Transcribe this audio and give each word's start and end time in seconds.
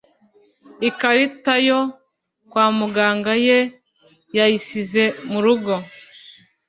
Ikarita 0.89 1.53
yo 1.67 1.79
kwamuganga 2.51 3.33
ye 3.47 3.59
yayisize 4.37 5.03
mu 5.31 5.39
rugo 5.45 5.73